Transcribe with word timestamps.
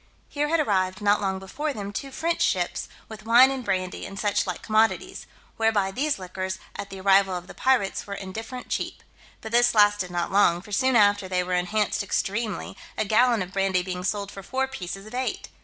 Here 0.29 0.47
had 0.47 0.59
arrived, 0.59 0.99
not 0.99 1.21
long 1.21 1.37
before 1.37 1.73
them, 1.73 1.93
two 1.93 2.09
French 2.09 2.41
ships, 2.41 2.89
with 3.07 3.23
wine 3.23 3.51
and 3.51 3.63
brandy, 3.63 4.03
and 4.07 4.17
suchlike 4.19 4.63
commodities; 4.63 5.27
whereby 5.57 5.91
these 5.91 6.17
liquors, 6.17 6.57
at 6.75 6.89
the 6.89 6.99
arrival 6.99 7.35
of 7.35 7.45
the 7.45 7.53
pirates, 7.53 8.07
were 8.07 8.15
indifferent 8.15 8.67
cheap. 8.69 9.03
But 9.41 9.51
this 9.51 9.75
lasted 9.75 10.09
not 10.09 10.31
long, 10.31 10.63
for 10.63 10.71
soon 10.71 10.95
after 10.95 11.27
they 11.29 11.43
were 11.43 11.53
enhanced 11.53 12.01
extremely, 12.01 12.75
a 12.97 13.05
gallon 13.05 13.43
of 13.43 13.53
brandy 13.53 13.83
being 13.83 14.03
sold 14.03 14.31
for 14.31 14.41
four 14.41 14.67
pieces 14.67 15.05
of 15.05 15.13
eight. 15.13 15.49